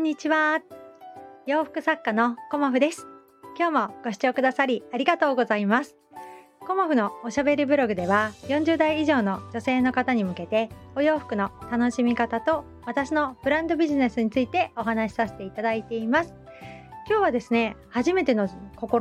[0.00, 0.62] んにちは。
[1.46, 3.06] 洋服作家のコモフです。
[3.58, 5.94] 今日もご視聴くださりありがとうございます。
[6.60, 16.32] コモフのおしゃべりブログでは40代以上の女性の方に向けてお洋服の楽しみ方と私のブランドビジネスについてお話しさせていただいています。
[17.06, 18.54] 今日はですね、初めての試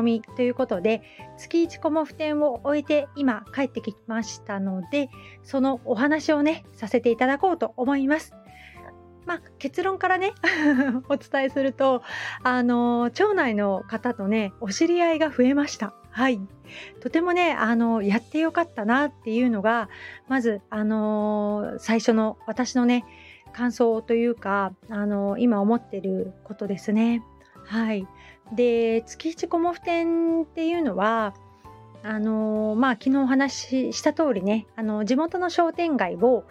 [0.00, 1.02] みということで、
[1.38, 5.08] 月1コモフ展を終えて今帰ってきましたので、
[5.42, 8.32] そのお話をね、させていただこうと思います。
[9.26, 10.32] まあ、結論からね
[11.08, 12.02] お伝えすると
[12.42, 15.94] あの町内の方とねお知り合いが増えました。
[16.10, 16.40] はい、
[17.00, 19.88] とてもねあのやってよかったなっていうのが
[20.28, 23.04] まずあの最初の私のね
[23.52, 27.24] 感想というかあの今思ってることですね。
[27.64, 28.06] はい、
[28.52, 31.34] で月一コモフ展っていうのは
[32.02, 36.44] あのまあ昨日お話しした通りねあの地元の商店街を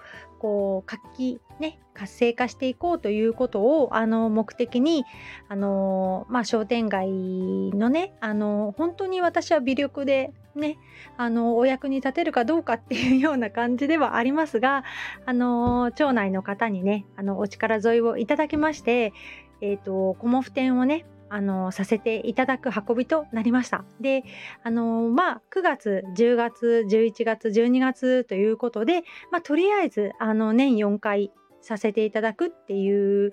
[0.43, 5.05] こう活気ね活性化していこうということをあの目的に
[5.47, 10.77] あの、まあ、商店街のねあの本当に私は微力でね
[11.15, 14.83] あのお役に立てるかどうかっていうような感じではありますが
[15.25, 19.13] あの町内の方にねあのお力添えをいただきまして、
[19.61, 23.83] えーと、コモフ展をねあのさせていただく運びとなりました。
[23.99, 24.23] で、
[24.63, 33.31] あのまあ9月、10月、11月、12月ということで、まあとりあえずあの年4回させていただくっていう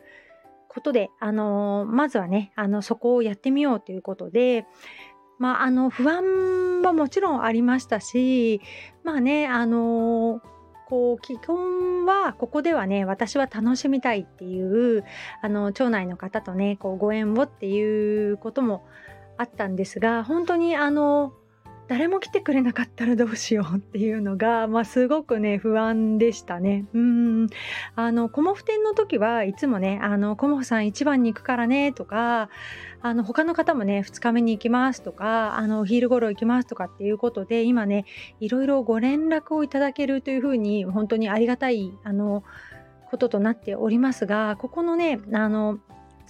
[0.68, 4.64] ことで、あのまずはね、あのそこをやってみようということで、
[5.38, 8.62] まああの不安はもちろんありましたし、
[9.04, 10.40] まあね、あの
[10.90, 15.04] こう基本はここではね私は楽しみたいっていう
[15.40, 18.84] あの町内の方とねこうご縁をっていうことも
[19.38, 21.32] あったんですが本当にあの
[21.90, 26.84] 誰も来てくれなかったらどうしようっていうのが、 まあ、すごくね不安でしたね。
[26.94, 27.48] うん
[27.96, 32.48] あのコモフ展の時はいつもね「あのコモフさん1番に行くからね」とか
[33.02, 38.04] あの他の方もね2日目に行きますとかあのお昼頃行きますとかっていうことで今ね
[38.38, 42.44] いろいろご連絡をいただけるというふうに本当にありがたいあの
[43.10, 45.80] こととなっておりますがここのねあの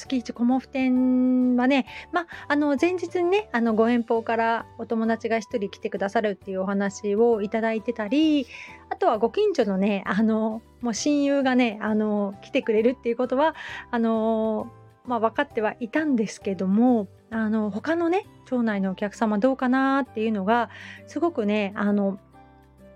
[0.01, 8.47] 月一コモフ展はね、まあ、の前日にねあのご遠方からお友達が1人来てくださるっていうお話をいただいてたり
[8.89, 13.55] あとはご近所のねあのもう親友がねあの来てくれるっていうことは
[13.91, 14.73] あの、
[15.07, 20.71] まあ、分かってはいたんですけどもあの他のね町内のお客様どうかなっていうのが
[21.07, 22.19] すごくねあの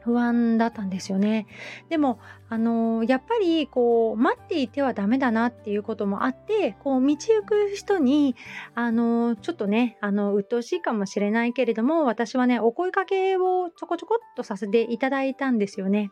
[0.05, 1.47] 不安だったんですよね。
[1.89, 8.37] でも、あの、やっぱりこう待っていてはダメだなっていうこともあってこう道行く人に、
[8.75, 16.11] あの、ちょっとねあの鬱陶しいかもしれないけれども私はねお声かけをちょこちょこっとさせていただいたんですよね。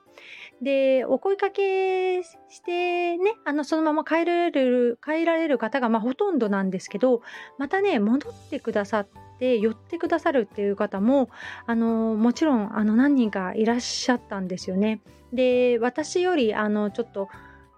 [0.61, 2.33] でお声かけし
[2.65, 7.23] てねあのそのまま帰られる帰られる方がまあほとんどなんですけど
[7.59, 9.32] またね戻ってくださって。
[9.43, 11.29] で寄ってくださるっていう方も
[11.67, 15.01] あのもちろんあの何人かいらっしゃったんですよね。
[15.33, 17.29] で私よりあのちょっと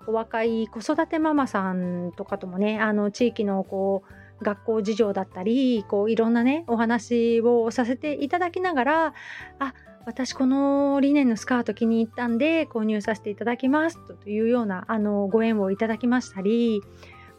[0.07, 4.03] お若い子育てママさんとかともねあの地域のこ
[4.41, 9.15] う学校事情だったりこういろんなねお話をさせていただきながら
[9.59, 9.73] あ
[10.05, 16.83] 私このリネンのスカート気に入ったんで購入させていただきますというようなあのご縁をいただきましたり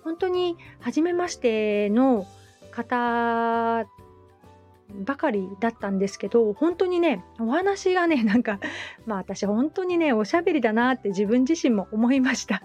[0.04, 2.26] 本当に初めましての
[2.72, 3.86] 方
[5.06, 8.60] ばかりだったんですけど本当にねお話がね なんか
[9.06, 12.62] まあ私本当にねおしゃべりだなって自分自身も思いました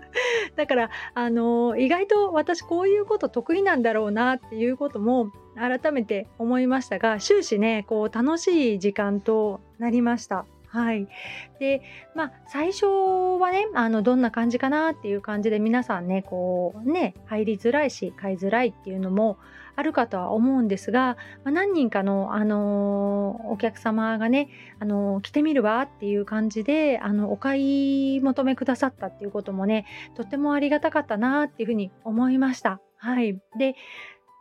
[0.56, 10.44] だからあの意外と私こういうこと得意なんだろうなっていうことも改めて思いましたが終始ねこう楽しい時間となりました。
[10.68, 11.08] はい。
[11.58, 11.82] で、
[12.14, 12.86] まあ、最初
[13.40, 19.38] はね、あの、どんな感じかなっていう感じで皆さんね、こう、ね、入りづらいし、買いづらいっていうのも
[19.76, 24.48] あるかとは思うんですが、まあ、何人かの、あのー、お客様がね、
[24.80, 32.80] あのー、来てみるわっていう感じで、あの、お買い求めくださったっていうこともね、とってもありがたかったなっていうふうに思いました。
[32.96, 33.38] はい。
[33.58, 33.74] で、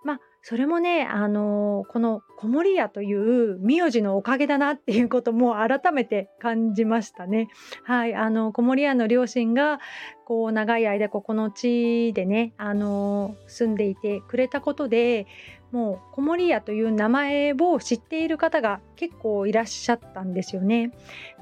[0.03, 7.47] まあ、それもね、あのー、この子守屋という名字のおかげだなっていうことも改めて感じましたね。
[7.83, 9.79] はい、あの子守屋の両親が
[10.23, 15.25] こう長い間ここの地でね、あのー、住んでいてくれたことで、
[15.71, 20.91] もう子守屋という名前を知っている方が結構いらっしゃったんですよね。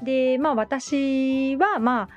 [0.01, 2.07] で、まあ私はま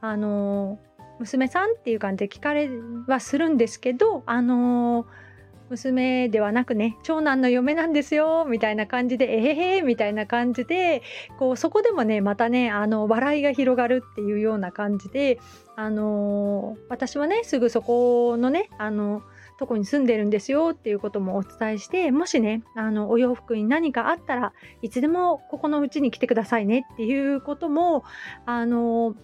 [0.00, 2.68] ああのー、娘さんっていう感じで聞かれ
[3.06, 5.31] はするんですけど、あのー
[5.72, 11.02] 娘ではなくね長男の嫁なんですよみたいな感じでえへへみたいな感じで
[11.38, 15.40] こうそこでもねまたねあの笑いが広がるっていうような感じで
[15.76, 19.22] あの私はねすぐそこのねあの
[19.58, 24.52] とこに住んでるんですよっていうこともお伝えしてもしねあのお洋服に何かあったら
[24.82, 28.04] いつでもここのうちに来てくださいねっていうことも
[28.44, 29.14] あの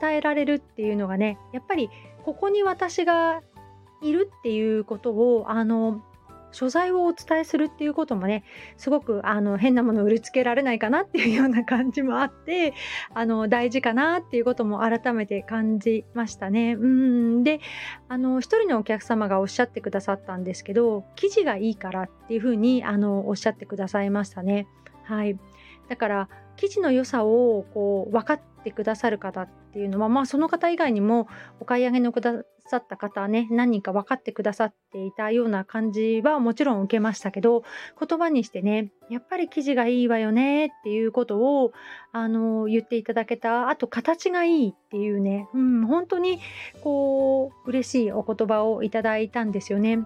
[0.00, 1.90] 伝えられるっていうのがねやっぱり
[2.24, 3.42] ここに私が
[4.02, 6.02] いるっていうことをあの
[6.52, 8.44] 所在をお伝えするっていうこともね
[8.76, 12.74] すごくあの変なものを売りつけられないかなっていうような感じもあって
[13.14, 16.74] あの大事かなっていうことも改めて感じましたね。
[16.74, 17.60] うんで
[18.08, 24.66] あの一人のお客様がおっしゃってくださったんですけど生地がいいからっていうふうにあのおっしゃってくださいましたね。
[25.04, 25.38] はい、
[25.88, 31.28] だから生地の良さをこう分かってくださる方っていうのは、まあ、その方以外にも
[31.60, 37.64] お買い上げのくださった方ね何人か分かってくださっていたような感じはもちろん受けましたけど
[37.98, 41.72] 言葉にしてねやっぱり生地がいいわよねっていうことを
[42.12, 46.40] あの言っていただけたあと形がいいっていうね、うん、本当に
[46.82, 49.98] こう嬉しいお言葉をいただいたんですよね。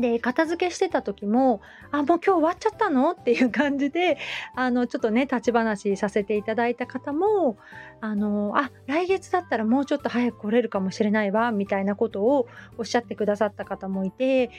[0.00, 1.60] で片付けしてた時も
[1.90, 4.18] 「あもう今日終わっちゃったの?」っていう感じで
[4.54, 7.58] あのちょっとね立ち話させていただいた方も
[8.00, 12.48] 「あのあ来月だったらもうちょっと早く来れるかもしれないわ」みたいなことを
[12.78, 14.50] おっしゃってくださった方もいて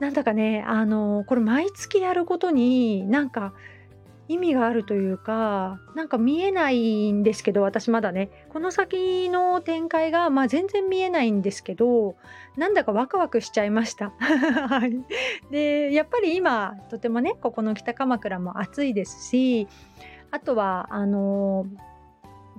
[0.00, 3.52] なんだかねあのこれ毎月やることになんか
[4.30, 12.14] 意味があるというかなんか見えないんですけど私まだねこの先の展開が、まあ、全然見えないんですけど
[12.56, 14.12] なんだかワクワクしちゃいました。
[14.20, 14.92] はい、
[15.50, 19.66] でやっぱり今とてもねここの北鎌倉も暑いですし
[20.30, 21.66] あとはあの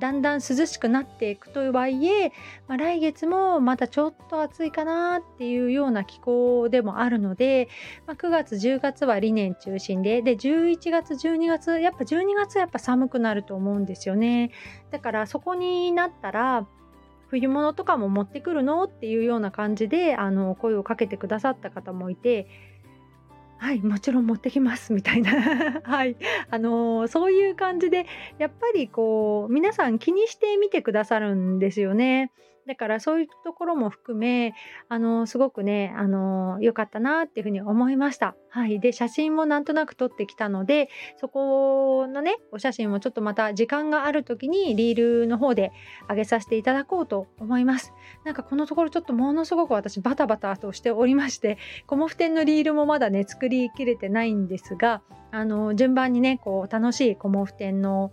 [0.01, 2.33] だんだん涼しくなっていくとはいえ、
[2.68, 7.69] まあ、来月もまたちょっと暑いかなっていうような気候でもあるので、
[8.07, 14.51] まあ、9月10月はリネン中心でで11月12月やっぱ12月やっぱ寒くなると思うんですよね。
[14.89, 16.65] だからそこになったら
[17.27, 18.83] 冬物とかも持ってくるの？
[18.86, 22.47] っていうような感じであの声をかけてくださった方もいて
[23.61, 25.31] はい、もちろん持ってきますみたいな
[25.85, 26.17] はい、
[26.49, 28.07] あのー、そういう感じで
[28.39, 32.31] やっぱりこう皆さん気にしてみてくださるんですよね。
[32.67, 34.53] だからそういうところも含め
[34.89, 38.35] あのすごくねあの良かったなっていうふうに思いました。
[38.49, 45.71] はい、で写真もなんとなく撮ってきたのでそこのねお写真をちょっとまた時間がある時にリールの方で
[46.09, 47.93] 上げさせていただこうと思います。
[48.25, 58.11] なんかこのところちょっとものすごく私バタバタとしておりましてコモフ店のリールもまだね作りきれてないんですがあの順番にねこう楽しいコモフ店の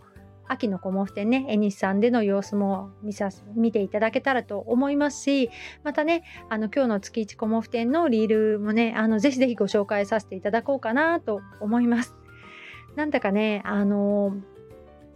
[0.49, 5.51] 秋のコモフ展ね、エニスさんでの様子も見さ見ていただけたらと思いますし、
[5.85, 12.15] またね、あの今日の月1コモフ展のリールもね、あのぜひぜひご紹介させていただこうかなと思います。
[12.97, 14.35] なんだかね、あの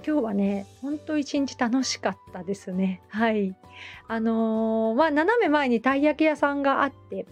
[0.05, 3.03] 今日はね、ほんと一日楽しかったですね。
[3.09, 3.57] はい。
[4.09, 7.27] あのー、まあ、斜め前にたい焼き屋さんがあって、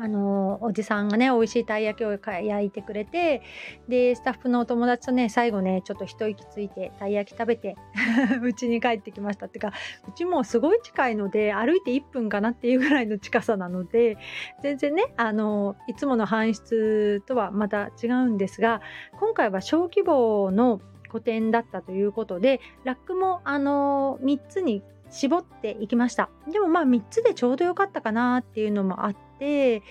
[0.00, 3.42] あのおじさんがね美味しいたい焼きを焼いてくれて
[3.88, 7.76] でスタッフのお友達とね最後ねちょっと一息ついてたい焼き食べて
[8.42, 9.72] うちに帰ってきましたっていうか
[10.08, 14.18] うちもすごい近いので歩いて1分かなっていうぐらいの近さなので
[14.62, 18.80] 全然ねあのいつもの搬出とはまた違うんですが
[19.18, 26.30] 今回は小規模の個展だったということでラックもあの3つに絞っていきました。
[26.50, 29.82] でもまあ3つでちょうどよかったかなっていうのもあって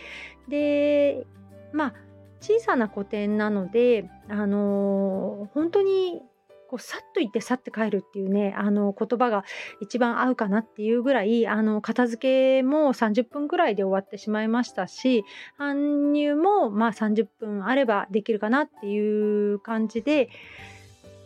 [0.48, 1.26] で
[1.74, 1.94] まあ
[2.40, 6.22] 小さな個展なのであのー、本当に
[6.70, 9.44] こうさっと行ってさって帰るっていうねあの言葉が
[9.82, 15.24] 一番合うかなっていうぐらいあの片付けも30分ぐらいで終わってしまいましたし
[15.58, 20.30] 搬入もまあ30分あればできるかなっていう感じで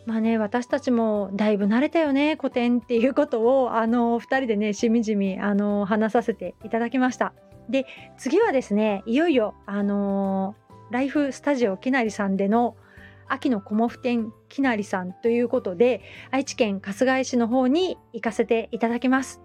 [0.06, 7.32] まあね私たちもだいぶ慣れたよね古典っていうことをあの2人でねしみじみあの話させていただきました。
[7.68, 7.86] で
[8.18, 10.56] 次はですねいよいよあの
[10.90, 12.76] ライフスタジオきなりさんでの
[13.28, 19.40] 秋のコモフ展きなりさんということで愛知県春日井市の方に行かせていただきます。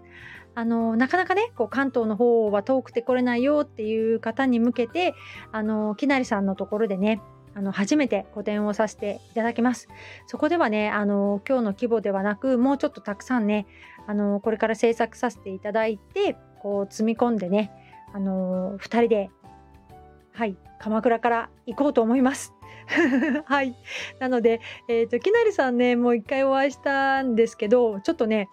[0.54, 5.14] あのなかなかねこう関東の方は遠くて来れないよっていう方に向けて
[5.52, 7.22] あのきなりさんのところでね
[7.58, 9.88] あの初めて個展をさせていただきます。
[10.28, 13.66] そこではねあの今日の規模ではなくもうちょっとたくさんね
[14.06, 17.72] あのこれから制作させていただいてこう積み込んでね
[18.14, 19.30] あの2人で
[20.32, 22.54] はい鎌倉から行こうと思います。
[23.44, 23.74] はい。
[24.18, 28.48] なので、えっ、ー、と、きなりさんね、もう一回お会いしたんですけど、ちょっとね、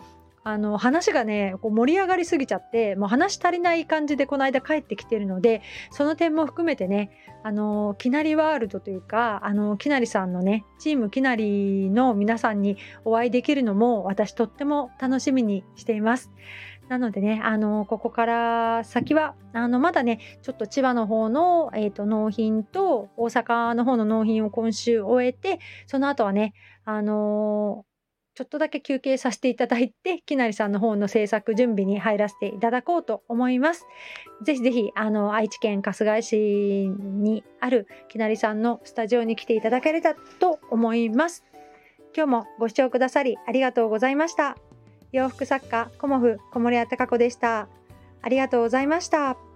[0.48, 7.10] あの話がねこう盛り上がりすぎちゃってもう話足りない感じでこの間帰ってきてるのでその点も含めてね
[7.44, 16.32] あのきなりワールドというかあのきなりさんのねチームきなりの皆さんにお会いできるのも私とっても楽しみにしています。
[16.90, 27.86] なのでね、あのここから先はあのまだねちょっと千葉の方の、えーと納品と大阪の方の納品を今週終えてその後はねあの
[28.36, 33.88] ちょっとだけ休憩させていただいて、 きなりさんの方の制作準備に入らせていただこうと思います。
[34.44, 36.38] ぜひぜひ、あの、愛知県春日井市
[36.90, 41.46] にあるきなりさんのスタジオに来ていただければと思います。
[42.16, 44.58] 今日もご視聴くださりありがとうございました。
[45.12, 47.70] 洋服作家、コモフ小森屋隆子でした。
[48.22, 49.55] ありがとうございました。